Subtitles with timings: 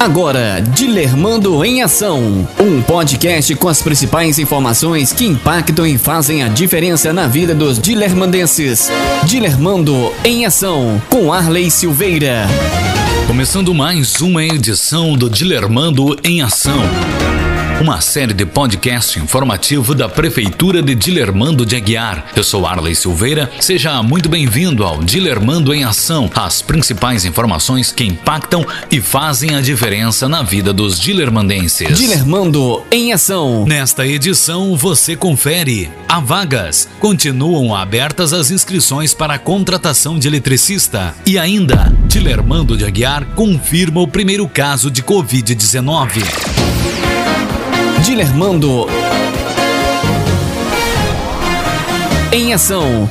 [0.00, 2.48] Agora, Dilermando em Ação.
[2.58, 7.78] Um podcast com as principais informações que impactam e fazem a diferença na vida dos
[7.78, 8.90] dilermandenses.
[9.26, 12.46] Dilermando em Ação, com Arley Silveira.
[13.26, 16.80] Começando mais uma edição do Dilermando em Ação
[17.80, 22.26] uma série de podcast informativo da Prefeitura de Dilermando de Aguiar.
[22.36, 28.04] Eu sou Arley Silveira, seja muito bem-vindo ao Dilermando em Ação, as principais informações que
[28.04, 31.96] impactam e fazem a diferença na vida dos dilermandenses.
[31.96, 33.64] Dilermando em Ação.
[33.66, 35.90] Nesta edição você confere.
[36.06, 36.86] Há vagas.
[36.98, 41.14] Continuam abertas as inscrições para a contratação de eletricista.
[41.24, 47.09] E ainda, Dilermando de Aguiar confirma o primeiro caso de Covid-19.
[48.04, 48.86] Dilermando
[52.32, 53.10] em ação.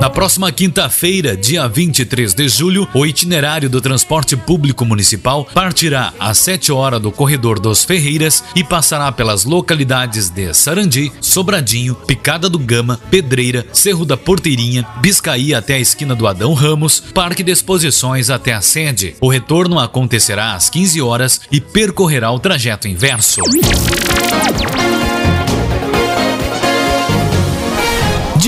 [0.01, 6.39] na próxima quinta-feira, dia 23 de julho, o itinerário do transporte público municipal partirá às
[6.39, 12.59] 7 horas do corredor dos Ferreiras e passará pelas localidades de Sarandi, Sobradinho, Picada do
[12.59, 18.31] Gama, Pedreira, Cerro da Porteirinha, Biscaí até a esquina do Adão Ramos, Parque de Exposições
[18.31, 19.15] até a sede.
[19.21, 23.43] O retorno acontecerá às 15 horas e percorrerá o trajeto inverso.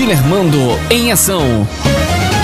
[0.03, 0.59] Dilermando
[0.91, 1.65] em ação.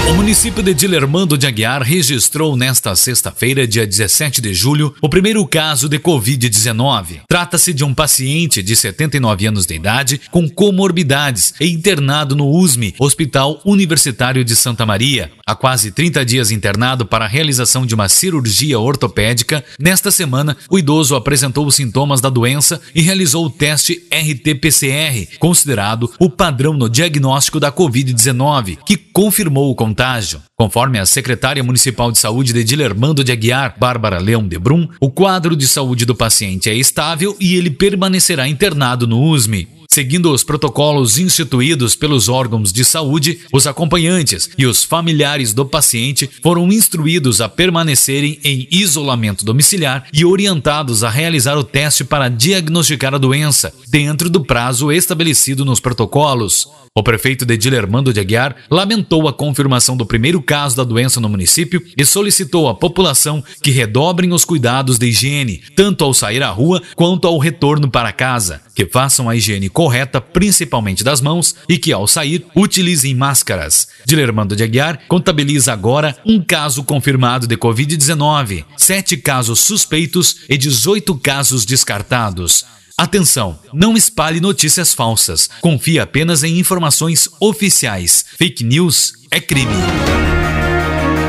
[0.10, 5.46] O município de Dilermando de Aguiar registrou nesta sexta-feira, dia 17 de julho, o primeiro
[5.46, 7.22] caso de Covid-19.
[7.28, 12.96] Trata-se de um paciente de 79 anos de idade com comorbidades e internado no USME,
[12.98, 15.32] Hospital Universitário de Santa Maria.
[15.46, 20.80] Há quase 30 dias internado para a realização de uma cirurgia ortopédica, nesta semana o
[20.80, 26.90] idoso apresentou os sintomas da doença e realizou o teste RT-PCR, considerado o padrão no
[26.90, 30.42] diagnóstico da Covid-19, que confirmou o contato contágio.
[30.58, 35.12] Conforme a secretária municipal de saúde de Dilermando de Aguiar, Bárbara Leão de Brum, o
[35.12, 39.68] quadro de saúde do paciente é estável e ele permanecerá internado no USME.
[39.92, 46.30] Seguindo os protocolos instituídos pelos órgãos de saúde, os acompanhantes e os familiares do paciente
[46.44, 53.16] foram instruídos a permanecerem em isolamento domiciliar e orientados a realizar o teste para diagnosticar
[53.16, 56.68] a doença, dentro do prazo estabelecido nos protocolos.
[57.00, 61.30] O prefeito de Dilermando de Aguiar lamentou a confirmação do primeiro caso da doença no
[61.30, 66.50] município e solicitou à população que redobrem os cuidados de higiene, tanto ao sair à
[66.50, 71.78] rua quanto ao retorno para casa, que façam a higiene correta, principalmente das mãos, e
[71.78, 73.88] que ao sair utilizem máscaras.
[74.06, 81.16] Dilermando de Aguiar contabiliza agora um caso confirmado de Covid-19, sete casos suspeitos e 18
[81.16, 82.66] casos descartados.
[83.00, 85.50] Atenção, não espalhe notícias falsas.
[85.62, 88.26] Confie apenas em informações oficiais.
[88.38, 89.72] Fake news é crime.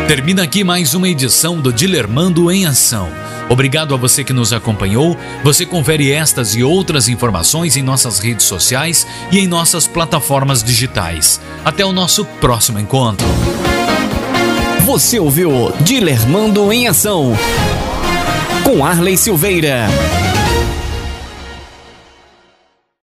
[0.08, 3.08] Termina aqui mais uma edição do Dilermando em Ação.
[3.49, 5.17] Obrigado a você que nos acompanhou.
[5.44, 11.40] Você confere estas e outras informações em nossas redes sociais e em nossas plataformas digitais.
[11.64, 13.25] Até o nosso próximo encontro.
[14.84, 17.32] Você ouviu Dilermando em Ação
[18.64, 19.87] com Arley Silveira.